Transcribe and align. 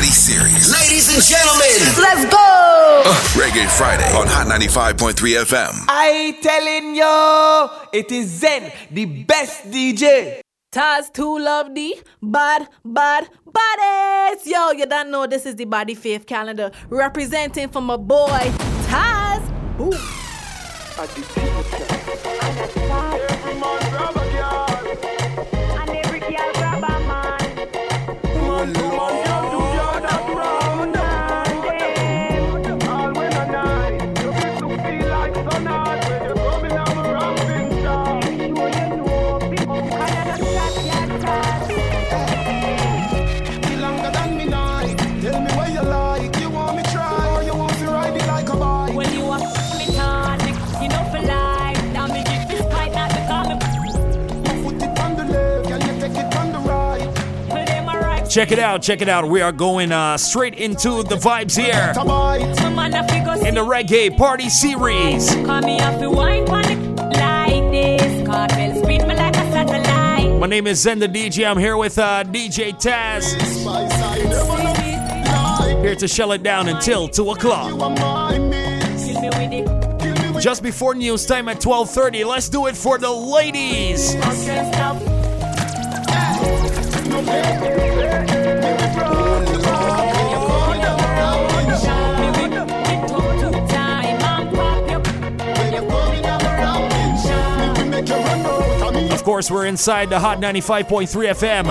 Party 0.00 0.12
Series. 0.12 0.72
Ladies 0.72 1.14
and 1.14 1.22
gentlemen, 1.22 1.76
let's 2.00 2.24
go! 2.32 3.02
Uh, 3.04 3.12
Reggae 3.36 3.68
Friday 3.68 4.10
on 4.16 4.26
Hot 4.28 4.46
95.3 4.46 5.12
FM. 5.44 5.84
I 5.88 6.38
telling 6.40 6.94
you, 6.96 8.00
it 8.00 8.10
is 8.10 8.30
Zen, 8.40 8.72
the 8.90 9.04
best 9.04 9.70
DJ. 9.70 10.40
Taz 10.72 11.12
too 11.12 11.38
love 11.38 11.74
the 11.74 12.00
bad, 12.22 12.70
bad, 12.82 13.28
bodies. 13.44 14.46
Yo, 14.46 14.70
you 14.70 14.86
don't 14.86 15.10
know 15.10 15.26
this 15.26 15.44
is 15.44 15.56
the 15.56 15.66
Body 15.66 15.94
Faith 15.94 16.24
calendar 16.24 16.70
representing 16.88 17.68
for 17.68 17.82
my 17.82 17.98
boy 17.98 18.50
Taz. 18.88 19.42
Ooh. 19.80 19.92
Check 58.30 58.52
it 58.52 58.60
out, 58.60 58.80
check 58.80 59.02
it 59.02 59.08
out. 59.08 59.28
We 59.28 59.40
are 59.40 59.50
going 59.50 59.90
uh, 59.90 60.16
straight 60.16 60.54
into 60.54 61.02
the 61.02 61.16
vibes 61.16 61.58
here 61.58 61.90
in 63.44 63.54
the 63.54 63.60
reggae 63.60 64.16
party 64.16 64.48
series. 64.48 65.34
My 70.38 70.46
name 70.46 70.68
is 70.68 70.80
Zen 70.80 71.00
the 71.00 71.08
DJ. 71.08 71.50
I'm 71.50 71.58
here 71.58 71.76
with 71.76 71.98
uh, 71.98 72.22
DJ 72.22 72.70
Taz. 72.80 73.34
Here 75.82 75.96
to 75.96 76.06
shell 76.06 76.30
it 76.30 76.44
down 76.44 76.68
until 76.68 77.08
2 77.08 77.32
o'clock. 77.32 77.72
Just 80.40 80.62
before 80.62 80.94
news 80.94 81.26
time 81.26 81.48
at 81.48 81.60
12:30. 81.60 82.24
Let's 82.24 82.48
do 82.48 82.68
it 82.68 82.76
for 82.76 82.96
the 82.96 83.10
ladies. 83.10 84.14
Of 99.12 99.24
course, 99.24 99.50
we're 99.50 99.66
inside 99.66 100.08
the 100.08 100.18
Hot 100.18 100.40
95.3 100.40 101.06
FM 101.06 101.64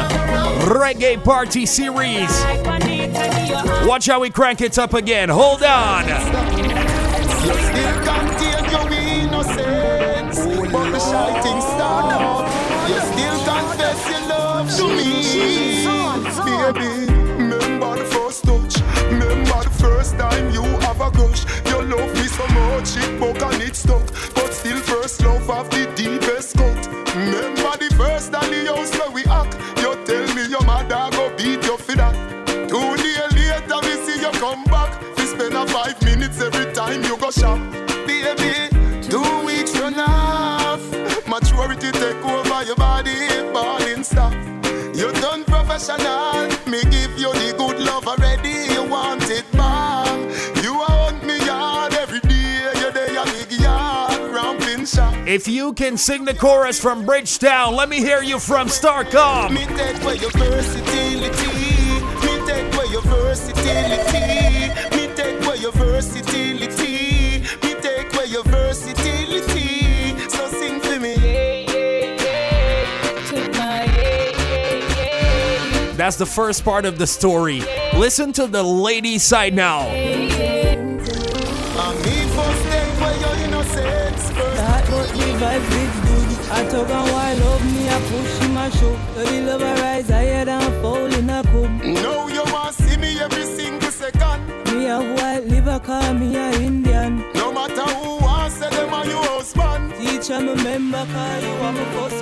Reggae 0.68 1.24
Party 1.24 1.66
Series. 1.66 2.30
Watch 3.88 4.06
how 4.06 4.20
we 4.20 4.30
crank 4.30 4.62
it 4.62 4.78
up 4.78 4.94
again. 4.94 5.30
Hold 5.30 5.64
on. 5.64 6.89
It 23.70 23.76
stuck, 23.76 24.06
but 24.34 24.52
still 24.52 24.80
first 24.80 25.22
love 25.22 25.50
of 25.50 25.70
the 25.70 25.86
deepest 25.96 26.58
cut. 26.58 26.88
Remember 27.16 27.74
the 27.78 27.94
first 27.96 28.34
time 28.34 28.50
the 28.50 28.66
house 28.66 28.92
where 28.98 29.12
we 29.12 29.24
act. 29.26 29.54
You 29.82 29.94
tell 30.06 30.26
me 30.36 30.50
your 30.50 30.64
mother 30.64 31.06
go 31.16 31.30
beat 31.38 31.64
you 31.64 31.78
for 31.78 31.96
that. 31.96 32.16
Two 32.68 32.88
days 32.98 33.32
later, 33.38 33.80
we 33.86 33.94
see 34.06 34.20
you 34.26 34.32
come 34.42 34.64
back. 34.66 34.92
We 35.18 35.24
spend 35.26 35.54
a 35.54 35.68
five 35.68 36.02
minutes 36.02 36.42
every 36.42 36.74
time 36.74 37.04
you 37.04 37.16
go 37.18 37.30
shop. 37.30 37.60
Baby, 38.08 38.54
two 39.08 39.46
weeks 39.46 39.78
run 39.80 40.00
off. 40.00 40.82
Maturity 41.28 41.92
take 41.92 42.26
over 42.26 42.64
your 42.64 42.76
body, 42.76 43.28
balling 43.54 44.04
stuff. 44.04 44.34
You 44.96 45.12
done 45.22 45.44
professional. 45.46 46.49
If 55.30 55.48
you 55.48 55.74
can 55.74 55.96
sing 55.96 56.26
the 56.26 56.34
chorus 56.34 56.82
from 56.82 57.06
Bridgetown, 57.06 57.76
let 57.76 57.88
me 57.88 57.98
hear 57.98 58.24
you 58.24 58.40
from 58.40 58.68
Starcom. 58.68 59.52
Me 59.52 59.64
take 59.78 60.02
away 60.02 60.16
your 60.16 60.32
versatility. 60.32 62.02
Me 62.26 62.48
take 62.48 62.74
away 62.74 62.88
your 62.90 63.04
versatility. 63.04 64.70
Me 64.98 65.16
take 65.16 65.46
away 65.46 65.58
your 65.58 65.72
versatility. 65.74 67.42
Me 67.62 67.76
take 67.80 68.12
away 68.16 68.26
your 68.26 68.44
versatility. 68.46 70.18
So 70.30 70.50
sing 70.50 70.80
for 70.80 71.00
me. 71.00 71.14
That's 75.96 76.16
the 76.16 76.26
first 76.26 76.66
part 76.66 76.86
of 76.86 76.98
the 76.98 77.06
story. 77.06 77.62
Listen 77.94 78.34
to 78.34 78.48
the 78.48 78.64
lady 78.64 79.20
side 79.20 79.54
now. 79.54 79.92
Vibes 85.40 85.70
big 85.72 85.92
good. 86.06 86.30
I 86.52 86.64
talk 86.70 86.90
and 86.90 87.12
why 87.12 87.34
love 87.34 87.66
me, 87.74 87.88
I 87.88 88.00
push 88.10 88.46
in 88.46 88.54
my 88.54 88.70
show. 88.70 88.96
Dirty 89.16 89.42
love 89.42 89.62
I 89.62 89.74
rise 89.82 90.10
higher 90.10 90.46
than 90.46 90.82
fall 90.82 91.14
in 91.14 91.30
a 91.30 91.44
cup. 91.44 91.72
No, 92.04 92.28
you 92.28 92.44
must 92.46 92.78
see 92.84 92.98
me 92.98 93.20
every 93.20 93.46
single 93.46 93.92
second. 93.92 94.40
Me 94.74 94.88
a 94.88 95.00
white 95.00 95.46
liver, 95.48 95.80
call 95.80 96.14
me 96.14 96.36
a 96.36 96.52
Indian. 96.54 97.24
No 97.36 97.52
matter 97.54 97.88
who 97.98 98.18
wants, 98.24 98.56
say 98.56 98.70
them 98.70 98.94
are 98.94 99.06
your 99.06 99.24
husband. 99.24 99.94
Teacher, 99.96 100.40
me 100.42 100.56
member, 100.64 101.06
call 101.14 101.40
you 101.46 101.54
a 101.68 101.72
my 101.72 101.86
first 101.96 102.20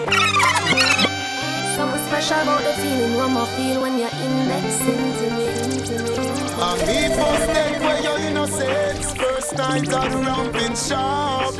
Something 1.75 2.03
special 2.07 2.41
about 2.41 2.63
the 2.63 2.73
feeling 2.81 3.15
one 3.15 3.37
I 3.37 3.45
feel 3.55 3.81
when 3.81 3.97
you're 3.99 4.17
indexing 4.25 5.09
to 5.19 5.27
me, 5.35 5.45
to 5.87 5.95
me. 6.03 6.27
And 6.59 6.79
me 6.87 6.99
first 7.15 7.47
take 7.53 7.79
where 7.81 8.01
your 8.01 8.19
innocence 8.19 9.13
First 9.13 9.57
night 9.57 9.93
all 9.93 10.07
around 10.07 10.53
been 10.53 10.75
sharp 10.75 11.55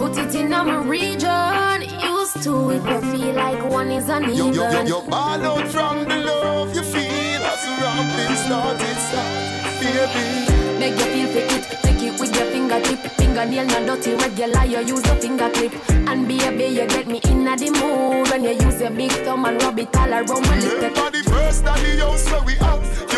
Put 0.00 0.16
it 0.16 0.34
in 0.34 0.48
my 0.48 0.78
region. 0.78 1.82
Used 2.00 2.42
to 2.44 2.70
it, 2.70 2.82
but 2.82 3.02
feel 3.12 3.34
like 3.34 3.62
one 3.70 3.90
is 3.90 4.08
uneven. 4.08 4.34
You, 4.34 4.44
you, 4.46 4.62
you, 4.62 4.86
you 4.86 5.02
ball 5.10 5.44
out 5.44 5.68
from 5.68 6.08
the 6.08 6.16
love 6.16 6.74
you 6.74 6.82
feel 6.82 7.42
as 7.44 7.66
ramping 7.78 8.36
started, 8.36 8.96
start, 8.96 9.78
baby. 9.78 10.78
Make 10.80 10.96
you 10.96 11.04
feel 11.12 11.28
for 11.28 11.54
it, 11.54 11.82
take 11.82 12.02
it 12.02 12.18
with 12.18 12.34
your 12.34 12.46
fingertip. 12.46 12.98
Fingernail 13.18 13.66
not 13.66 13.84
dirty, 13.84 14.14
regular. 14.14 14.64
You 14.64 14.86
use 14.86 15.04
a 15.04 15.16
finger 15.16 15.50
clip, 15.50 15.74
and 15.90 16.26
baby, 16.26 16.64
you 16.64 16.86
get 16.86 17.06
me 17.06 17.20
in 17.24 17.44
the 17.44 17.70
mood 17.78 18.30
when 18.30 18.44
you 18.44 18.52
use 18.52 18.80
your 18.80 18.90
big 18.92 19.12
thumb 19.12 19.44
and 19.44 19.62
rub 19.62 19.78
it 19.78 19.94
all 19.98 20.10
around 20.10 20.28
my 20.28 20.58
lip. 20.60 20.76
Remember 20.76 21.10
the 21.10 21.22
first 21.28 21.62
time 21.62 21.82
the 21.82 22.02
house 22.02 22.30
where 22.30 22.42
we 22.44 22.58
out. 22.60 23.09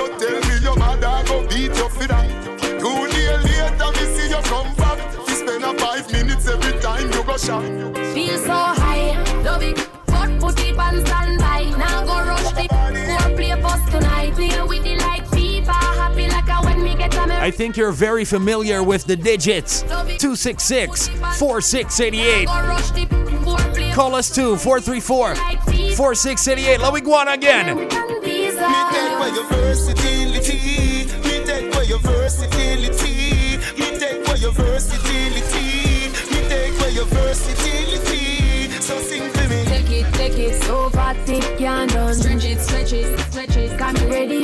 Time 7.47 7.79
you 7.79 7.93
go 7.93 8.03
shop. 8.03 8.15
Feel 8.15 8.39
so 8.39 8.53
high, 8.53 9.43
love 9.43 9.63
it. 9.63 9.77
But 10.07 10.41
put 10.41 10.61
it 10.61 10.79
on 10.79 11.05
standby. 11.07 11.75
Now 11.79 12.05
go 12.05 12.15
rush 12.27 12.53
the 12.53 12.69
four 13.07 13.37
play 13.37 13.55
post 13.63 13.91
tonight. 13.91 14.35
Play 14.35 14.63
with 14.63 14.85
the 14.85 14.97
like 14.97 15.27
FIFA. 15.29 15.73
Happy 15.73 16.29
like 16.29 16.49
a 16.49 16.65
when 16.65 16.83
me 16.83 16.95
get 16.95 17.15
a 17.15 17.23
I 17.41 17.51
think 17.51 17.77
you're 17.77 17.93
very 17.93 18.25
familiar 18.25 18.83
with 18.83 19.05
the 19.05 19.17
digits 19.17 19.83
266 19.83 21.09
4688. 21.39 22.49
Call 23.95 24.15
us 24.15 24.35
too 24.35 24.57
434 24.57 25.35
4688. 25.35 26.81
Let 26.81 26.95
me 26.95 27.01
go 27.01 27.15
on 27.15 27.29
again. 27.29 27.77
Me 27.77 27.89
take 27.89 28.03
away 28.23 29.31
your 29.35 29.45
versatility. 29.49 31.07
Me 31.23 31.45
take 31.45 31.75
away 31.75 31.85
your 31.87 31.99
versatility. 31.99 33.59
Me 33.79 33.99
take 33.99 34.27
away 34.27 34.39
your 34.39 34.53
versatility. 34.53 35.72
Versatility. 37.43 38.71
So 38.81 38.99
sing 39.01 39.29
for 39.31 39.49
me. 39.49 39.65
Take 39.65 39.91
it, 39.91 40.07
take 40.15 40.39
it, 40.39 40.63
so 40.63 40.89
fat 40.91 41.17
it 41.29 41.59
done. 41.59 41.89
Stretch 42.15 42.45
it, 42.45 42.61
stretch 42.61 42.93
it, 42.93 43.19
stretch 43.31 43.57
it. 43.57 43.77
Got 43.79 43.95
me 43.95 44.07
ready. 44.07 44.43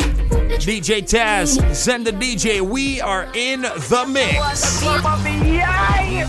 DJ 0.58 1.02
Taz, 1.02 1.58
Zen 1.74 2.02
the 2.04 2.12
DJ. 2.12 2.60
We 2.60 3.00
are 3.00 3.28
in 3.34 3.62
the 3.62 4.04
mix. 4.08 4.82
I 4.84 6.26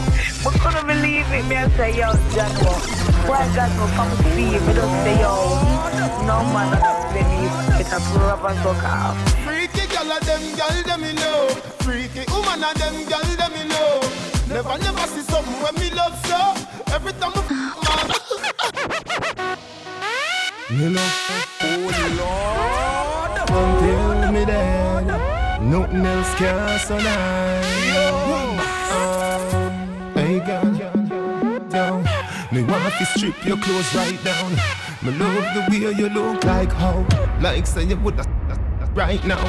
couldn't 0.62 0.88
believe 0.88 1.26
it. 1.32 1.46
Me 1.48 1.56
I 1.56 1.68
say, 1.70 1.92
yo, 1.98 2.14
Jack, 2.34 2.52
Why 3.28 3.46
God 3.56 3.72
no 3.78 3.88
come 3.96 4.12
see 4.34 4.46
me 4.46 4.60
just 4.74 4.94
say 5.04 5.20
yo, 5.20 5.34
no 6.26 6.38
man 6.54 6.72
let 6.72 7.14
me 7.14 7.22
get 7.78 7.92
a 7.92 7.94
proof 8.00 8.44
and 8.46 8.60
fuck 8.60 8.84
off. 8.84 9.18
Freaky 9.44 9.86
gal 9.92 10.12
of 10.12 10.22
them 10.26 10.42
gal 10.56 10.84
them 10.84 11.02
me 11.02 11.14
know. 11.14 11.48
Freaky 11.84 12.24
woman 12.32 12.64
of 12.64 12.74
them 12.80 12.96
gal 13.10 13.24
them 13.36 13.52
me 13.54 13.64
know. 13.68 14.00
Never 14.50 14.78
never 14.80 15.06
see 15.08 15.22
something 15.22 15.54
when 15.62 15.76
me 15.76 15.92
love 15.92 16.18
so. 16.26 16.56
Every 16.92 17.14
time 17.14 17.32
I. 17.36 17.40
Me 20.72 20.90
love 20.90 21.48
oh 21.62 21.90
Lord 22.22 23.32
Until 23.50 24.32
me 24.32 24.46
dead. 24.46 25.08
Nothing 25.62 26.06
else 26.06 26.34
can 26.36 26.80
survive. 26.80 27.66
Hey 30.16 30.40
girl 30.40 30.74
down. 31.70 32.04
Me 32.52 32.64
want 32.64 32.94
to 32.98 33.06
strip 33.06 33.46
your 33.46 33.58
clothes 33.58 33.94
right 33.94 34.18
down. 34.24 34.52
Me 35.04 35.12
love 35.12 35.54
the 35.54 35.62
way 35.70 35.92
you 35.92 36.10
look 36.10 36.44
like 36.44 36.72
how. 36.72 37.06
Like 37.40 37.68
say 37.68 37.84
you 37.84 37.98
would 37.98 38.20
right 38.96 39.24
now 39.26 39.44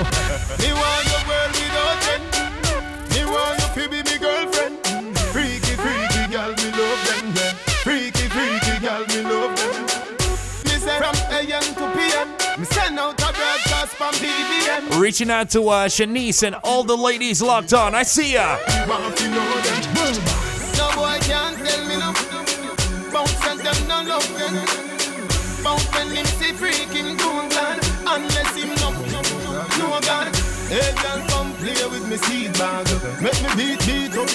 Reaching 14.98 15.31
out 15.31 15.50
to 15.50 15.69
uh, 15.69 15.88
Shanice 15.88 16.42
and 16.42 16.56
all 16.64 16.84
the 16.84 16.96
ladies 16.96 17.42
locked 17.42 17.72
on. 17.72 17.94
I 17.94 18.02
see 18.02 18.34
ya. 18.34 18.58
Want 18.88 19.16
to 19.16 19.28
know 19.28 19.60
them. 19.60 19.81
No 20.76 20.90
boy 20.94 21.19
can't 21.20 21.56
tell 21.58 21.84
me 21.87 21.96
no. 21.96 22.12
Bounce 23.12 23.46
and 23.46 23.60
them 23.60 23.88
no 23.88 24.02
love 24.02 24.28
them. 24.38 24.54
Bounce 25.64 25.87
when 25.94 26.08
him 26.08 26.26
see 26.26 26.52
freaking 26.52 27.19
cool 27.19 27.48
glad. 27.48 27.78
Unless 28.06 28.56
him 28.56 28.70
no, 28.81 28.90
no 29.78 30.00
God. 30.00 30.34
Hey, 30.70 30.94
girl, 31.02 31.20
come 31.28 31.52
play 31.54 31.75
with 31.90 32.08
me 32.08 32.16
seed 32.16 32.52
bag. 32.54 32.87
Make 33.20 33.42
me 33.42 33.50
beat, 33.56 33.81
beat 33.87 34.16
up, 34.16 34.31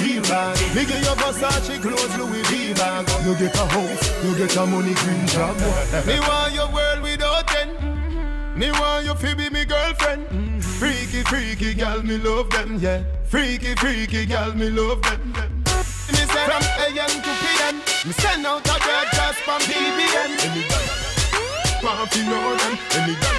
real 0.00 0.22
bad. 0.22 0.56
Me 0.76 0.84
give 0.84 1.00
you 1.00 1.14
Versace 1.16 1.80
clothes, 1.80 2.16
Louis 2.18 2.42
V 2.48 2.74
bag. 2.74 3.08
You 3.24 3.34
get 3.36 3.56
a 3.56 3.66
house 3.66 4.24
You 4.24 4.36
get 4.36 4.54
a 4.56 4.66
money 4.66 4.94
green 4.94 5.26
job 5.26 5.56
Me 6.06 6.20
want 6.20 6.52
your 6.52 6.68
end. 6.68 6.87
Me 8.58 8.72
want 8.72 9.06
you 9.06 9.14
to 9.14 9.36
be 9.36 9.48
me 9.50 9.64
girlfriend. 9.64 10.64
Freaky, 10.64 11.22
freaky 11.22 11.74
gal, 11.74 12.02
me 12.02 12.18
love 12.18 12.50
them, 12.50 12.76
yeah. 12.80 13.04
Freaky, 13.22 13.76
freaky 13.76 14.26
gal, 14.26 14.52
me 14.52 14.68
love 14.68 15.00
them. 15.02 15.32
Me 16.10 16.22
say 16.26 16.44
from 16.44 16.64
AM 16.82 17.06
to 17.06 17.32
PM. 17.38 17.76
Me 18.04 18.12
send 18.18 18.44
out 18.44 18.66
a 18.66 18.74
broadcast 18.82 19.38
from 19.46 19.60
BBM. 19.62 20.30
Any 20.42 20.66
gal, 20.66 20.86
want 21.84 22.10
to 22.10 22.22
know 22.24 22.56
them. 22.56 22.78
Any 22.98 23.14
gal, 23.22 23.38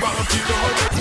want 0.00 0.28
to 0.30 0.38
know 0.48 0.64
them. 0.72 0.94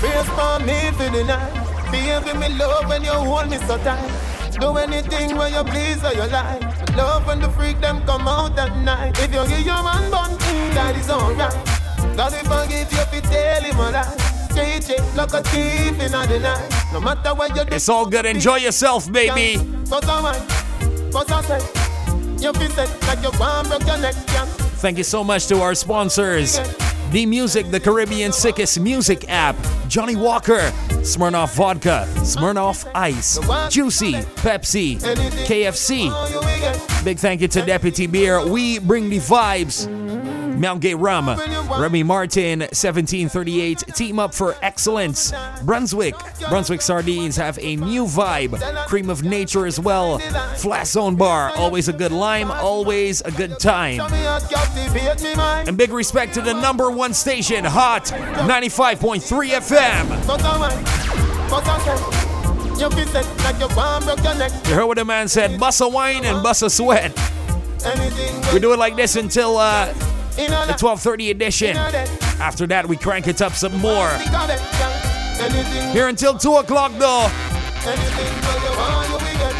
Face 0.00 0.30
for 0.32 0.58
me 0.64 0.78
for 0.96 1.10
the 1.14 1.22
night. 1.22 1.92
Baby, 1.92 2.38
me 2.38 2.48
love 2.56 2.88
when 2.88 3.04
you 3.04 3.10
hold 3.10 3.50
me 3.50 3.58
so 3.58 3.76
tight. 3.76 4.10
Do 4.58 4.74
anything 4.78 5.36
when 5.36 5.52
you 5.52 5.64
please 5.64 6.02
or 6.02 6.14
you 6.14 6.26
like. 6.32 6.96
Love 6.96 7.26
when 7.26 7.40
the 7.40 7.50
freak 7.50 7.78
them 7.82 8.00
come 8.06 8.26
out 8.26 8.58
at 8.58 8.74
night. 8.78 9.18
If 9.18 9.34
you 9.34 9.46
give 9.46 9.66
your 9.66 9.82
man 9.82 10.10
bun, 10.10 10.38
that 10.72 10.96
is 10.96 11.10
alright. 11.10 11.75
God 12.16 12.32
you 12.32 13.20
tell 13.20 13.62
him 13.62 13.78
a 13.78 13.90
lie. 13.90 14.16
Treat 14.48 14.88
it 14.88 15.14
like 15.14 15.32
a 15.34 15.42
thief 15.42 16.00
in 16.00 16.12
the 16.12 16.38
night. 16.40 16.92
No 16.92 17.00
matter 17.00 17.34
what 17.34 17.54
you 17.54 17.64
do. 17.64 17.74
It's 17.74 17.90
all 17.90 18.06
good. 18.06 18.24
Enjoy 18.24 18.56
yourself, 18.56 19.12
baby. 19.12 19.62
Cause 19.88 20.08
I 20.08 20.22
want, 20.22 21.12
cause 21.12 21.30
I 21.30 21.42
say, 21.42 21.60
you 22.40 22.52
feel 22.54 22.70
set 22.70 23.02
like 23.06 23.22
you 23.22 23.38
want 23.38 23.68
broke 23.68 23.86
your 23.86 23.98
neck, 23.98 24.14
yeah. 24.28 24.46
Thank 24.80 24.96
you 24.98 25.04
so 25.04 25.22
much 25.22 25.46
to 25.48 25.60
our 25.60 25.74
sponsors. 25.74 26.58
The 27.10 27.24
Music, 27.26 27.70
the 27.70 27.78
Caribbean 27.78 28.32
sickest 28.32 28.80
music 28.80 29.28
app. 29.28 29.56
Johnnie 29.86 30.16
Walker, 30.16 30.72
Smirnoff 31.04 31.54
Vodka, 31.54 32.08
Smirnoff 32.16 32.90
Ice, 32.94 33.38
Juicy, 33.72 34.14
Pepsi, 34.42 34.98
KFC. 35.46 37.04
Big 37.04 37.18
thank 37.18 37.40
you 37.42 37.48
to 37.48 37.62
Deputy 37.62 38.06
Beer. 38.06 38.44
We 38.46 38.78
bring 38.80 39.08
the 39.08 39.18
vibes. 39.18 39.86
Mount 40.56 40.80
Gay 40.80 40.94
Rum, 40.94 41.28
Remy 41.78 42.02
Martin, 42.02 42.60
1738, 42.60 43.78
Team 43.94 44.18
Up 44.18 44.34
for 44.34 44.56
Excellence. 44.62 45.32
Brunswick, 45.62 46.14
Brunswick 46.48 46.82
Sardines 46.82 47.36
have 47.36 47.58
a 47.60 47.76
new 47.76 48.04
vibe. 48.04 48.58
Cream 48.86 49.10
of 49.10 49.22
Nature 49.22 49.66
as 49.66 49.78
well. 49.78 50.18
Flat 50.56 50.86
Zone 50.86 51.16
Bar, 51.16 51.52
always 51.56 51.88
a 51.88 51.92
good 51.92 52.12
lime, 52.12 52.50
always 52.50 53.20
a 53.22 53.30
good 53.30 53.58
time. 53.58 54.00
And 55.66 55.76
big 55.76 55.90
respect 55.92 56.34
to 56.34 56.40
the 56.40 56.54
number 56.54 56.90
one 56.90 57.12
station, 57.14 57.64
Hot 57.64 58.04
95.3 58.04 59.20
FM. 59.50 60.06
You 62.78 62.90
feel 62.90 63.06
set 63.06 63.24
like 63.38 63.58
you 63.58 63.74
want 63.74 64.04
broke 64.04 64.22
your 64.22 64.34
neck. 64.34 64.52
You 64.66 64.74
heard 64.74 64.84
what 64.84 64.98
the 64.98 65.04
man 65.04 65.28
said, 65.28 65.58
bust 65.58 65.80
a 65.80 65.88
wine 65.88 66.26
and 66.26 66.42
bust 66.42 66.62
a 66.62 66.68
sweat. 66.68 67.10
We 68.52 68.60
do 68.60 68.72
it 68.72 68.78
like 68.78 68.96
this 68.96 69.16
until 69.16 69.56
uh, 69.56 69.94
the 70.36 70.76
12:30 70.78 71.30
edition. 71.30 71.76
After 72.38 72.66
that, 72.66 72.86
we 72.86 72.96
crank 72.96 73.26
it 73.26 73.40
up 73.40 73.52
some 73.52 73.76
more. 73.78 74.10
Here 75.92 76.08
until 76.08 76.36
2 76.36 76.56
o'clock 76.56 76.92
though. 76.98 77.30
anything 77.86 78.40
that 78.42 78.58
you 78.64 78.72
want, 78.78 79.08
you 79.08 79.14
will 79.14 79.20
get. 79.40 79.54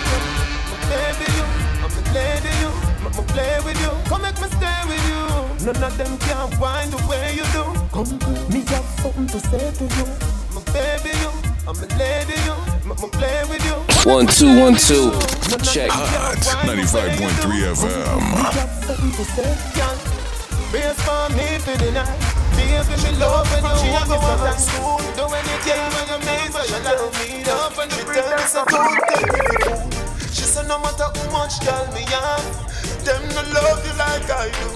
Baby, 0.86 1.26
you, 1.36 1.44
I'm 1.82 1.90
a 1.90 2.00
lady, 2.14 2.52
you, 2.62 2.70
I'ma 3.04 3.22
play 3.32 3.56
with 3.64 3.78
you. 3.80 3.90
Come 4.08 4.22
make 4.22 4.38
me 4.40 4.48
stay 4.48 4.80
with 4.88 5.04
you. 5.08 5.20
None 5.66 5.82
of 5.82 5.96
them 5.98 6.16
can 6.18 6.50
find 6.58 6.92
the 6.92 7.00
way 7.08 7.34
you 7.34 7.44
do. 7.52 7.64
Come, 7.92 8.18
me 8.52 8.60
have 8.70 8.86
something 9.00 9.26
to 9.26 9.40
say 9.40 9.70
to 9.72 9.84
you. 9.84 10.06
My 10.54 10.60
baby, 10.72 11.12
you, 11.18 11.30
I'm 11.66 11.76
a 11.76 11.86
lady, 11.98 12.36
you, 12.46 12.56
I'ma 12.84 13.08
play 13.10 13.42
with 13.50 13.64
you. 13.64 13.76
One, 14.10 14.26
two, 14.28 14.58
one, 14.60 14.76
two. 14.76 15.10
Check. 15.62 15.90
Hot 15.90 16.36
95.3 16.64 17.74
FM. 17.74 18.20
Base 20.76 21.00
for 21.08 21.32
me 21.32 21.56
for 21.64 21.72
the 21.80 21.90
night. 21.90 22.20
Baby, 22.52 23.00
me 23.00 23.16
love 23.16 23.48
when 23.48 23.64
you 23.64 23.96
hold 23.96 24.12
me 24.12 24.16
so 24.20 24.36
tight. 24.36 25.16
Do 25.16 25.24
anything 25.24 25.88
when 25.96 26.04
you 26.12 26.20
make 26.28 26.52
me 26.52 26.60
you 26.68 26.80
love 26.84 27.12
me. 27.16 27.44
Love 27.48 27.76
when 27.78 27.88
you 27.96 28.04
bring 28.04 28.20
me 28.20 28.44
so 28.44 28.62
good. 28.68 28.92
She 30.36 30.44
said 30.44 30.68
no 30.68 30.78
matter 30.80 31.08
how 31.16 31.32
much 31.32 31.64
girl 31.64 31.86
me 31.96 32.04
have, 32.12 32.44
them 33.06 33.22
no 33.32 33.40
love 33.56 33.80
you 33.88 33.94
like 33.96 34.28
I 34.28 34.52
do. 34.60 34.68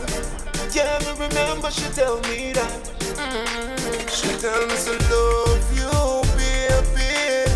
Yeah, 0.72 0.96
me 1.04 1.12
remember 1.20 1.70
she 1.70 1.84
tell 1.92 2.16
me 2.22 2.52
that. 2.56 2.80
Mm. 3.20 4.08
She 4.08 4.28
tell 4.40 4.62
me 4.70 4.76
to 4.86 4.94
love 5.12 5.68
you, 5.76 6.24
baby. 6.40 7.52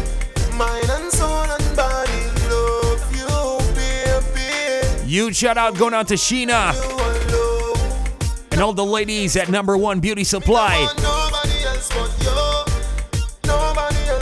Mind 0.55 0.91
and 0.91 1.11
soul 1.11 1.49
and 1.49 1.69
body, 1.75 2.29
love 2.53 3.09
you, 3.09 3.33
baby. 3.75 5.09
Huge 5.09 5.37
shout 5.37 5.57
out 5.57 5.79
going 5.79 5.95
out 5.95 6.09
to 6.09 6.15
Sheena 6.15 6.75
You 6.75 6.91
alone. 6.93 7.13
And 8.55 8.63
all 8.63 8.73
the 8.73 8.85
ladies 8.85 9.37
at 9.37 9.49
number 9.49 9.77
one 9.77 9.99
beauty 9.99 10.23
supply. 10.23 10.87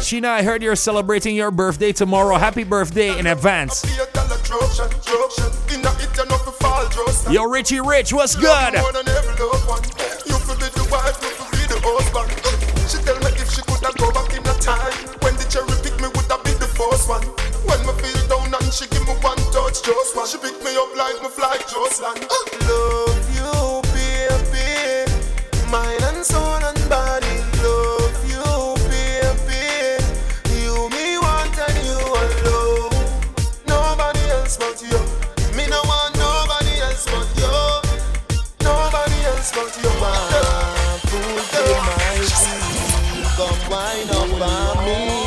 Sheena, 0.00 0.24
I 0.24 0.42
heard 0.42 0.62
you're 0.62 0.74
celebrating 0.74 1.36
your 1.36 1.50
birthday 1.50 1.92
tomorrow. 1.92 2.38
Happy 2.38 2.64
birthday 2.64 3.18
in 3.18 3.26
advance. 3.26 3.84
Yo, 7.30 7.44
Richie 7.44 7.80
Rich, 7.80 8.14
what's 8.14 8.34
good? 8.34 8.74
She 18.72 18.86
give 18.86 19.06
me 19.06 19.12
one 19.20 19.36
touch, 19.52 19.82
just 19.82 20.16
one. 20.16 20.26
She 20.26 20.38
pick 20.38 20.58
me 20.64 20.74
up 20.74 20.96
like 20.96 21.20
me 21.22 21.28
fly 21.28 21.58
just 21.68 22.00
land. 22.00 22.26
Baby. 22.60 23.11
Mind 25.72 26.02
and 26.02 26.22
soul 26.22 26.60
and 26.68 26.88
body 26.90 27.38
love 27.64 28.20
you, 28.28 28.76
baby. 28.92 30.04
You 30.60 30.90
me 30.90 31.16
want 31.16 31.58
and 31.58 31.78
you 31.86 31.96
alone. 31.96 32.92
Nobody 33.66 34.20
else 34.36 34.58
but 34.58 34.82
you. 34.82 35.00
Me 35.56 35.66
no 35.70 35.80
want 35.88 36.14
nobody 36.18 36.78
else 36.82 37.06
but 37.06 37.26
you. 37.40 37.56
Nobody 38.60 39.18
else 39.24 39.50
but 39.52 39.72
you. 39.82 39.88
My 39.98 40.98
food, 41.08 41.40
my 41.88 42.20
tea. 42.36 43.24
Come 43.38 43.70
wind 43.70 44.10
up 44.10 44.42
on 44.42 44.84
me. 44.84 45.21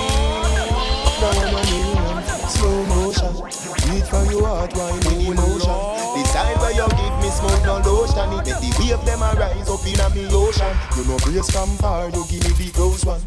Ocean. 10.45 10.75
You 10.95 11.03
know 11.07 11.17
grace 11.23 11.49
from 11.49 11.69
far, 11.77 12.09
you 12.09 12.23
give 12.29 12.43
me 12.43 12.51
the 12.59 12.71
close 12.71 13.05
one. 13.05 13.21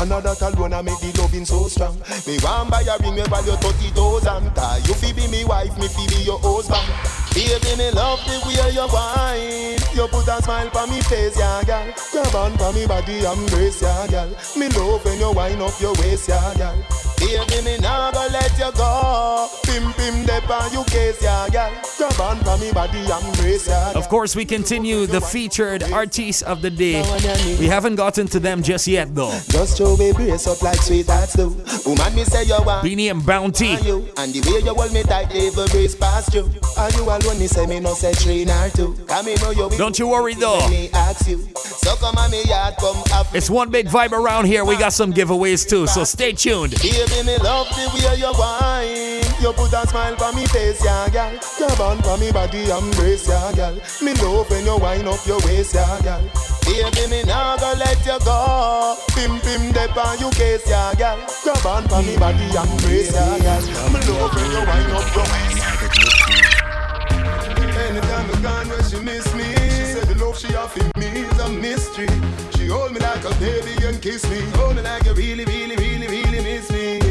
Another 0.00 0.34
alone 0.46 0.72
I 0.72 0.82
make 0.82 0.98
the 1.00 1.12
loving 1.20 1.44
so 1.44 1.68
strong. 1.68 1.98
Me 2.26 2.38
want 2.42 2.70
buy 2.70 2.82
a 2.82 2.96
ring, 3.02 3.14
me 3.14 3.22
value 3.28 3.56
thirty 3.58 3.90
thousand. 3.92 4.54
Tie 4.54 4.80
you 4.86 4.94
fi 4.94 5.12
be 5.12 5.26
me 5.28 5.44
wife, 5.44 5.76
me 5.78 5.88
fi 5.88 6.06
be 6.08 6.24
your 6.24 6.38
husband. 6.40 6.86
Baby, 7.34 7.76
me 7.76 7.90
love 7.92 8.20
the 8.24 8.36
way 8.46 8.72
you 8.72 8.86
whine. 8.88 9.80
You 9.94 10.08
put 10.08 10.28
a 10.28 10.42
smile 10.42 10.70
on 10.76 10.90
me 10.90 11.00
face, 11.02 11.38
yeah, 11.38 11.62
girl. 11.64 11.86
Grab 12.12 12.34
on 12.34 12.52
for 12.58 12.72
me 12.72 12.86
body, 12.86 13.24
embrace, 13.24 13.82
yeah, 13.82 14.06
girl. 14.08 14.30
Me 14.56 14.68
love 14.68 15.04
when 15.04 15.18
you 15.18 15.32
wind 15.32 15.62
up 15.62 15.80
your 15.80 15.94
waist, 16.00 16.28
yeah, 16.28 16.54
girl. 16.56 17.11
Baby, 17.22 17.64
me 17.64 17.78
nah 17.78 18.10
go 18.10 18.26
let 18.32 18.50
you 18.58 18.72
go. 18.72 19.48
Pim 19.64 19.92
pim 19.94 20.26
dep 20.26 20.50
on 20.50 20.72
you 20.72 20.82
case, 20.84 21.22
yeah, 21.22 21.48
girl. 21.48 21.70
Grab 21.96 22.46
on 22.48 22.60
me 22.60 22.72
body, 22.72 22.98
embrace, 22.98 23.68
yeah, 23.68 23.92
Of 23.94 24.08
course, 24.08 24.34
we 24.34 24.44
continue 24.44 25.06
the 25.06 25.20
featured 25.20 25.84
artists 25.92 26.42
of 26.42 26.62
the 26.62 26.70
day. 26.70 27.00
We 27.60 27.66
haven't 27.66 27.94
gotten 27.94 28.26
to 28.28 28.40
them 28.40 28.62
just 28.62 28.88
yet, 28.88 29.14
though. 29.14 29.30
Just 29.48 29.78
show 29.78 29.96
me 29.96 30.12
brace 30.12 30.46
up 30.48 30.62
like 30.62 30.82
sweethearts 30.82 31.34
do. 31.34 31.48
Woman, 31.86 32.14
me 32.14 32.24
say 32.24 32.44
you 32.44 32.58
want 32.64 32.82
Beenie 32.82 33.08
and 33.08 33.24
Bounty. 33.24 33.76
you, 33.82 34.08
and 34.16 34.32
the 34.32 34.40
way 34.50 34.64
you 34.64 34.74
hold 34.74 34.92
me 34.92 35.02
tight, 35.04 35.32
even 35.34 35.66
breeze 35.68 35.94
past 35.94 36.34
you. 36.34 36.50
You 36.96 37.04
alone? 37.04 37.38
Me 37.38 37.46
say 37.46 37.66
me 37.66 37.78
no 37.78 37.94
say 37.94 38.12
three 38.12 38.44
nor 38.44 38.68
two. 38.70 38.94
Come 39.06 39.26
me 39.26 39.34
know 39.36 39.52
oh, 39.56 39.70
you. 39.70 39.78
Don't 39.78 39.98
you 39.98 40.08
worry, 40.08 40.34
though. 40.34 40.68
Me 40.68 40.90
ask 40.90 41.28
you. 41.28 41.38
So 41.54 41.96
come 41.96 42.16
on 42.16 42.30
me 42.30 42.42
yard, 42.44 42.74
come 42.78 42.96
up. 43.12 43.26
It's 43.34 43.50
one 43.50 43.70
big 43.70 43.86
vibe 43.86 44.12
around 44.12 44.46
here. 44.46 44.64
We 44.64 44.76
got 44.76 44.92
some 44.92 45.12
giveaways 45.12 45.68
too, 45.68 45.86
so 45.86 46.04
stay 46.04 46.32
tuned. 46.32 46.72
Baby, 46.80 47.11
me 47.20 47.36
love 47.38 47.68
the 47.76 47.84
way 47.92 48.16
you 48.16 48.32
whine. 48.32 49.20
You 49.42 49.52
put 49.52 49.72
a 49.72 49.86
smile 49.88 50.16
on 50.22 50.36
me 50.36 50.46
face, 50.46 50.84
yeah, 50.84 51.08
girl. 51.10 51.32
Grab 51.58 51.80
on 51.80 51.98
for 52.02 52.16
me 52.16 52.30
body, 52.32 52.70
embrace, 52.70 53.28
yeah, 53.28 53.52
girl. 53.52 53.74
Me 54.00 54.14
love 54.22 54.48
when 54.50 54.64
you 54.64 54.76
wind 54.78 55.08
up 55.08 55.26
your 55.26 55.40
waist, 55.44 55.74
yeah, 55.74 56.00
girl. 56.00 56.22
Baby, 56.64 57.10
me 57.10 57.22
nah 57.24 57.56
go 57.56 57.74
let 57.76 57.98
you 58.06 58.18
go. 58.24 58.96
Pim 59.14 59.40
pim 59.40 59.72
dep 59.72 59.96
on 59.96 60.18
you 60.18 60.30
case, 60.30 60.64
yeah, 60.68 60.94
girl. 60.94 61.18
Grab 61.42 61.66
on 61.66 61.84
for 61.88 62.02
me 62.02 62.16
body, 62.16 62.44
embrace, 62.54 63.12
yeah, 63.12 63.38
girl. 63.42 63.62
Me 63.90 64.00
love 64.08 64.32
when 64.34 64.50
you 64.50 64.62
wind 64.64 64.92
up 64.94 65.14
your 65.14 65.26
waist. 65.26 66.62
Anytime 67.82 68.30
I 68.30 68.40
gone 68.42 68.68
where 68.68 68.82
she 68.84 68.98
miss 69.00 69.34
me, 69.34 69.44
she 69.44 69.84
said 69.92 70.06
the 70.06 70.14
love 70.24 70.38
she 70.38 70.54
offer 70.54 70.80
me 70.96 71.06
is 71.06 71.38
a 71.40 71.48
mystery. 71.48 72.06
She 72.54 72.68
hold 72.68 72.92
me 72.92 73.00
like 73.00 73.24
a 73.24 73.34
baby 73.40 73.74
and 73.84 74.00
kiss 74.00 74.28
me, 74.30 74.40
hold 74.54 74.76
me 74.76 74.82
like 74.82 75.04
you 75.04 75.14
really, 75.14 75.44
really, 75.44 75.76
really, 75.76 76.06
really 76.06 76.40
miss 76.42 76.70
me. 76.70 77.01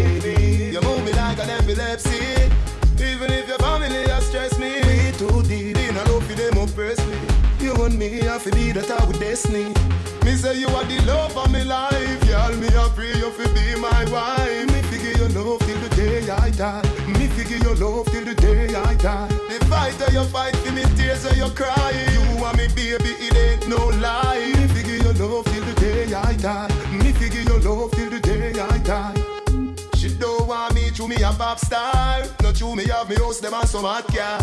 You 0.82 0.88
move 0.88 1.06
me 1.06 1.14
like 1.14 1.38
an 1.40 1.50
epilepsy, 1.50 2.50
even 2.98 3.32
if 3.32 3.48
your 3.48 3.58
family 3.60 4.08
has 4.10 4.26
stressed 4.26 4.60
me. 4.60 4.82
We 4.82 5.12
too 5.18 5.44
deep 5.44 5.78
in 5.78 5.96
a 5.96 6.04
love 6.06 6.26
for 6.26 6.34
them 6.34 6.58
oppress 6.58 6.98
me. 7.06 7.18
You 7.60 7.74
and 7.86 7.98
me 7.98 8.22
have 8.22 8.44
to 8.44 8.52
be 8.52 8.72
that 8.72 8.90
our 8.90 9.12
destiny. 9.14 9.74
Me 10.26 10.36
say 10.36 10.60
you 10.60 10.68
are 10.70 10.86
the 10.86 11.02
love 11.06 11.36
of 11.38 11.52
my 11.52 11.64
life, 11.64 12.28
girl. 12.28 12.56
Me 12.58 12.68
a 12.68 12.90
pray 12.96 13.14
you 13.14 13.32
fi 13.32 13.46
be 13.54 13.80
my 13.80 14.06
wife. 14.12 14.68
Me 14.72 14.82
figure 14.90 15.18
your 15.20 15.30
love 15.30 15.60
till 15.62 15.80
the 15.82 15.90
day 15.96 16.30
I 16.30 16.50
die. 16.52 16.82
Me 17.20 17.28
figure 17.28 17.58
your 17.58 17.76
love 17.76 18.08
till 18.08 18.26
the 18.26 18.36
day 18.36 18.74
I 18.74 18.96
die. 18.96 19.28
The 19.50 19.66
fight 19.66 19.98
that 20.00 20.14
you 20.14 20.24
fight 20.26 20.56
for 20.56 20.72
me, 20.72 20.84
tears 20.96 21.24
that 21.24 21.38
you 21.38 21.50
cry. 21.52 21.92
You 22.14 22.46
and 22.46 22.58
me, 22.58 22.68
baby, 22.70 23.14
it 23.20 23.36
ain't 23.36 23.68
no 23.68 23.90
lie. 24.00 24.54
Me 24.56 24.68
figure 24.70 24.98
your 24.98 25.14
love 25.14 25.46
till 25.46 25.64
the 25.64 25.74
day 25.80 26.14
I 26.14 26.34
die. 26.38 26.70
Me 26.92 27.12
figure 27.14 27.42
your 27.42 27.60
love 27.60 27.92
till 27.92 28.10
the 28.10 28.20
day 28.20 28.60
I 28.60 28.78
die. 28.80 29.41
Don't 30.22 30.48
want 30.48 30.76
me 30.76 30.92
to 30.92 31.08
me 31.08 31.16
a 31.16 31.32
pop 31.34 31.58
star. 31.58 32.22
Not 32.44 32.54
to 32.58 32.76
me 32.76 32.86
have 32.86 33.10
me 33.10 33.16
house 33.16 33.40
them 33.40 33.56
and 33.56 33.68
some 33.68 33.86
hot 33.86 34.06
car. 34.14 34.38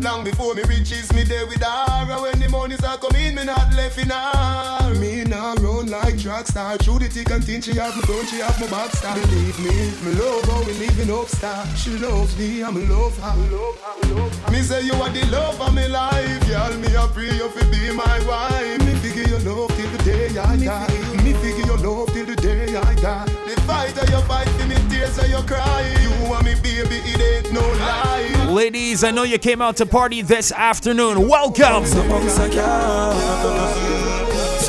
Long 0.00 0.24
before 0.24 0.52
me 0.52 0.64
reaches 0.64 1.12
me 1.12 1.22
there 1.22 1.46
with 1.46 1.62
her. 1.62 2.10
And 2.10 2.22
when 2.22 2.40
the 2.40 2.48
monies 2.48 2.82
are 2.82 2.98
coming, 2.98 3.36
me 3.36 3.44
not 3.44 3.72
left 3.72 3.98
in 3.98 4.10
her. 4.10 4.94
Me 4.98 5.22
now 5.22 5.54
run 5.62 5.86
like 5.86 6.18
track 6.18 6.48
star. 6.48 6.76
Through 6.76 6.98
the 6.98 7.08
thick 7.08 7.30
and 7.30 7.44
thin, 7.44 7.60
she 7.60 7.74
have 7.78 7.94
me 7.94 8.02
front, 8.02 8.28
she 8.30 8.38
have 8.38 8.58
my 8.60 8.66
back 8.66 8.90
star. 8.96 9.14
Believe 9.14 9.58
me, 9.62 9.74
me 10.02 10.18
love 10.18 10.42
how 10.46 10.60
we 10.66 10.72
living 10.74 11.14
up 11.14 11.28
star. 11.28 11.64
She 11.76 11.90
loves 11.98 12.36
me, 12.36 12.64
I'm 12.64 12.76
a 12.76 12.80
love 12.80 13.16
her. 13.18 14.50
Me 14.50 14.60
say 14.60 14.82
you 14.82 14.94
are 14.94 15.08
the 15.10 15.24
love 15.30 15.60
of 15.60 15.72
my 15.72 15.86
life, 15.86 16.48
girl. 16.48 16.74
Me 16.78 16.94
a 16.96 17.06
pray 17.06 17.30
you 17.30 17.48
fi 17.50 17.62
be 17.70 17.94
my 17.94 18.18
wife. 18.26 18.78
Me 18.84 18.92
figure 18.98 19.30
your 19.30 19.40
love 19.46 19.70
till 19.76 19.90
the 19.90 20.02
day 20.02 20.36
I 20.36 20.56
die. 20.56 21.22
Me 21.22 21.32
figure 21.34 21.66
your 21.66 21.78
love 21.78 22.12
till 22.12 22.26
the 22.26 22.31
day 22.72 22.78
I 22.78 22.94
die. 22.94 23.24
The 23.24 23.60
fight 23.62 23.94
that 23.94 24.08
you 24.08 24.20
fight 24.22 24.48
for 24.48 24.66
me, 24.66 24.76
tears 24.88 25.16
that 25.16 25.28
you 25.28 25.42
cry. 25.46 25.82
You 26.02 26.34
and 26.34 26.44
me, 26.44 26.54
baby, 26.54 26.96
it 27.04 27.20
ain't 27.20 27.52
no 27.52 27.60
lie. 27.60 28.50
Ladies, 28.50 29.04
I 29.04 29.10
know 29.10 29.22
you 29.22 29.38
came 29.38 29.62
out 29.62 29.76
to 29.76 29.86
party 29.86 30.22
this 30.22 30.52
afternoon. 30.52 31.28
Welcome. 31.28 31.86
So 31.86 32.02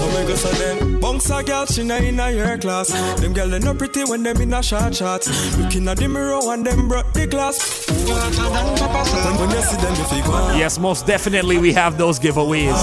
me 0.09 0.27
go 0.27 0.35
so 0.35 0.49
then 0.53 0.99
Bunks 0.99 1.29
a 1.29 1.43
girl, 1.43 1.65
she 1.67 1.83
na 1.83 1.97
in 1.97 2.19
a 2.19 2.31
your 2.31 2.57
class 2.57 2.87
Them 3.19 3.31
girl 3.31 3.47
they 3.47 3.59
no 3.59 3.75
pretty 3.75 4.03
when 4.05 4.23
them 4.23 4.41
in 4.41 4.51
a 4.51 4.63
short 4.63 4.95
shorts 4.95 5.57
Looking 5.57 5.87
at 5.87 5.97
the 5.97 6.07
mirror 6.07 6.39
and 6.51 6.65
them 6.65 6.87
broke 6.87 7.13
the 7.13 7.27
glass 7.27 7.87
When, 7.87 9.35
when 9.37 9.49
you 9.51 9.61
see 9.61 9.77
them 9.77 9.93
you 9.95 10.59
Yes, 10.59 10.79
most 10.79 11.05
definitely 11.05 11.59
we 11.59 11.73
have 11.73 11.99
those 11.99 12.19
giveaways. 12.19 12.73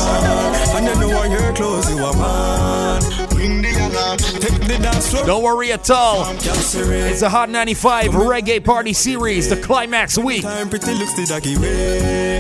Don't 5.26 5.42
worry 5.42 5.72
at 5.72 5.90
all. 5.90 6.24
It's 7.10 7.22
a 7.22 7.28
Hot 7.30 7.48
95 7.48 8.12
Reggae 8.12 8.62
Party 8.62 8.92
Series, 8.92 9.48
the 9.48 9.56
climax 9.56 10.18
week. 10.18 10.44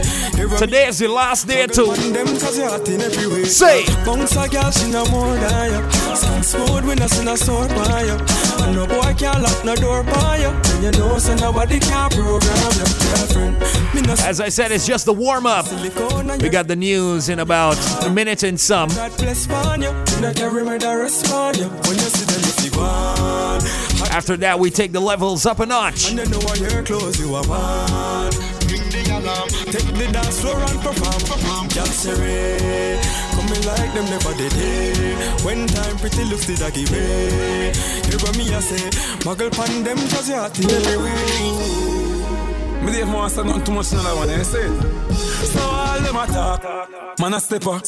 Time 0.02 0.32
the 0.32 0.40
doggy 0.40 0.46
way 0.46 0.48
Here 0.48 0.58
Today 0.58 0.86
is 0.86 0.98
the 0.98 1.08
last 1.08 1.46
day 1.46 1.66
too. 1.66 1.90
on 1.90 2.12
them 2.12 2.26
cause 2.26 2.58
you're 2.58 2.68
hot 2.68 2.88
in 2.88 3.00
every 3.00 3.26
way 3.26 3.44
Say. 3.44 3.84
Bounce 4.04 4.36
a 4.36 4.48
girl, 4.48 4.70
she 4.70 4.90
no 4.90 5.04
more 5.06 5.34
than 5.36 5.72
you 5.72 5.90
Skin 6.16 6.42
smooth 6.42 6.84
when 6.86 7.02
I 7.02 7.06
see 7.06 7.24
no 7.24 7.36
sore 7.36 7.68
by 7.68 8.02
you 8.04 8.16
And 8.64 8.76
no 8.76 8.86
boy 8.86 9.14
can't 9.14 9.42
lock 9.42 9.64
no 9.64 9.74
door 9.76 10.02
by 10.02 10.38
you 10.38 10.48
And 10.48 10.84
you 10.84 10.90
know 11.00 11.18
so 11.18 11.34
nobody 11.36 11.78
can 11.78 12.10
program 12.10 12.72
your 12.76 12.92
girlfriend 13.00 14.20
As 14.20 14.40
I 14.40 14.48
said, 14.48 14.72
it's 14.72 14.86
just 14.86 15.06
the 15.06 15.12
warm 15.12 15.46
up. 15.46 15.66
We 16.40 16.48
got 16.48 16.66
the 16.68 16.76
news 16.76 17.28
in 17.28 17.38
about 17.40 17.76
a 18.04 18.10
minute 18.10 18.42
and 18.42 18.58
some. 18.58 18.88
God 18.90 19.16
bless 19.18 19.48
on 19.50 19.82
you 19.82 19.88
You 19.88 20.20
no 20.20 20.32
carry 20.32 20.64
me 20.64 20.78
the 20.78 20.96
respond 20.96 21.56
you 21.58 21.68
When 21.68 21.96
you 21.96 22.08
see 22.10 22.24
them 22.24 22.40
if 22.42 22.64
you 22.64 22.80
want 22.80 23.64
After 24.10 24.36
that, 24.38 24.58
we 24.58 24.70
take 24.70 24.92
the 24.92 25.00
levels 25.00 25.46
up 25.46 25.60
a 25.60 25.66
notch. 25.66 26.12
Take 29.20 29.92
the 29.94 30.08
dance 30.12 30.40
floor 30.40 30.56
and 30.56 30.80
perform 30.80 31.20
say 32.00 32.98
Coming 33.36 33.64
like 33.68 33.92
them 33.92 34.06
never 34.08 34.34
did 34.34 35.44
When 35.44 35.66
time 35.66 35.96
pretty 35.98 36.24
looks 36.24 36.46
the 36.46 36.56
doggy 36.56 36.86
way 36.88 37.72
Hear 38.08 38.18
what 38.24 38.36
me 38.36 38.44
I 38.54 38.60
say 38.60 38.88
Muggle 39.24 39.50
pan 39.52 39.84
them 39.84 39.98
cause 40.08 40.28
you 40.28 40.36
hot 40.36 40.58
in 40.58 40.70
every 40.70 40.96
way 41.04 42.86
Me 42.86 42.92
Dave 42.92 43.12
want 43.12 43.32
say 43.32 43.42
nothing 43.44 43.64
too 43.64 43.72
much 43.72 43.92
in 43.92 43.98
that 43.98 44.16
one, 44.16 44.30
you 44.30 44.44
Say? 44.44 44.68
So 45.52 45.60
all 45.60 46.00
them 46.00 46.16
a 46.16 46.26
talk 46.26 47.18
Man 47.18 47.34
a 47.34 47.40
up. 47.40 47.82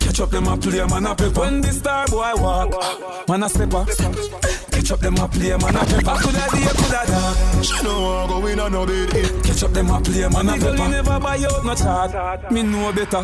Catch 0.00 0.20
up 0.20 0.30
them 0.30 0.48
a 0.48 0.56
play 0.56 0.84
man 0.86 1.06
a 1.06 1.14
pepper. 1.14 1.40
When 1.40 1.60
the 1.60 1.70
star 1.70 2.06
boy 2.08 2.32
walk 2.34 3.28
Man 3.28 3.44
a 3.44 3.48
step 3.48 3.74
up 3.74 3.88
Catch 4.88 4.96
up 4.96 5.00
them 5.00 5.18
a 5.18 5.28
play 5.28 5.50
man 5.50 5.76
a 5.76 5.84
pepper 5.84 6.16
Coulda 6.16 6.48
day 6.48 6.64
coulda 6.64 7.02
dark 7.04 7.62
She 7.62 7.82
no 7.84 8.00
want 8.00 8.30
go 8.30 8.46
in 8.46 8.58
on 8.58 8.72
no 8.72 8.86
bed. 8.86 9.14
Eh. 9.16 9.28
Catch 9.42 9.62
up 9.64 9.72
them 9.72 9.90
a 9.90 10.00
play 10.00 10.26
man 10.28 10.48
a 10.48 10.52
pepper 10.52 10.72
Me 10.72 10.88
never 10.88 11.20
buy 11.20 11.36
out 11.36 11.62
no 11.62 11.74
chart 11.74 12.50
Me 12.50 12.62
know 12.62 12.90
better 12.94 13.20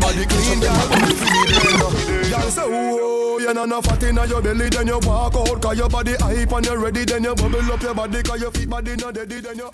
Body 0.00 0.24
clean, 0.24 0.60
girl, 0.60 0.72
when 0.72 1.00
you 1.04 1.14
feel 1.14 1.44
it. 1.44 2.30
Girl 2.30 2.50
say, 2.50 2.62
oh, 2.64 3.38
you 3.38 3.52
know 3.52 3.66
no 3.66 3.82
fat 3.82 4.02
inna 4.02 4.26
your 4.26 4.40
belly, 4.40 4.70
then 4.70 4.86
you 4.86 4.98
walk 5.00 5.34
out. 5.34 5.60
Cause 5.60 5.78
your 5.78 5.88
body 5.90 6.14
hype 6.14 6.52
and 6.52 6.66
you 6.66 6.76
ready, 6.76 7.04
then 7.04 7.22
you 7.22 7.34
bubble 7.34 7.72
up 7.72 7.82
your 7.82 7.94
body. 7.94 8.22
Cause 8.22 8.40
your 8.40 8.50
feet 8.50 8.70
body 8.70 8.96
not 8.96 9.14
deady, 9.14 9.40
then 9.40 9.58
you... 9.58 9.70